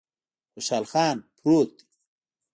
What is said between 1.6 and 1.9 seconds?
دی